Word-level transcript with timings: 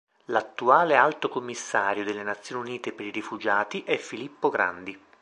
L'attuale 0.25 0.95
alto 0.95 1.29
commissario 1.29 2.03
delle 2.03 2.23
Nazioni 2.23 2.59
Unite 2.69 2.91
per 2.91 3.05
i 3.05 3.11
rifugiati 3.11 3.83
è 3.83 3.97
Filippo 3.97 4.49
Grandi. 4.49 4.99